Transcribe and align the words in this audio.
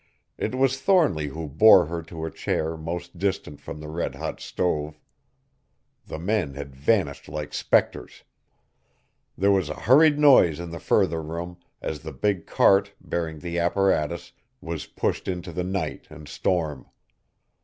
It 0.35 0.55
was 0.55 0.81
Thornly 0.81 1.27
who 1.27 1.47
bore 1.47 1.85
her 1.85 2.01
to 2.01 2.25
a 2.25 2.31
chair 2.31 2.75
most 2.75 3.19
distant 3.19 3.61
from 3.61 3.79
the 3.79 3.87
red 3.87 4.15
hot 4.15 4.39
stove. 4.41 4.97
The 6.07 6.17
men 6.17 6.55
had 6.55 6.75
vanished 6.75 7.29
like 7.29 7.53
spectres. 7.53 8.23
There 9.37 9.51
was 9.51 9.69
a 9.69 9.81
hurried 9.81 10.17
noise 10.17 10.59
in 10.59 10.71
the 10.71 10.79
further 10.79 11.21
room, 11.21 11.57
as 11.83 11.99
the 11.99 12.11
big 12.13 12.47
cart, 12.47 12.93
bearing 12.99 13.37
the 13.41 13.59
apparatus, 13.59 14.31
was 14.59 14.87
pushed 14.87 15.27
into 15.27 15.51
the 15.51 15.63
night 15.63 16.07
and 16.09 16.27
storm. 16.27 16.87